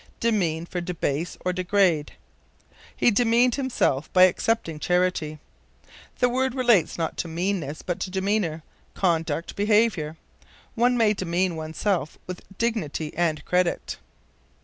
Demean 0.19 0.65
for 0.65 0.81
Debase 0.81 1.37
or 1.45 1.53
Degrade. 1.53 2.13
"He 2.95 3.11
demeaned 3.11 3.53
himself 3.53 4.11
by 4.13 4.23
accepting 4.23 4.79
charity." 4.79 5.37
The 6.17 6.27
word 6.27 6.55
relates, 6.55 6.97
not 6.97 7.17
to 7.17 7.27
meanness, 7.27 7.83
but 7.83 7.99
to 7.99 8.09
demeanor, 8.09 8.63
conduct, 8.95 9.55
behavior. 9.55 10.17
One 10.73 10.97
may 10.97 11.13
demean 11.13 11.55
oneself 11.55 12.17
with 12.25 12.41
dignity 12.57 13.13
and 13.15 13.45
credit. 13.45 13.97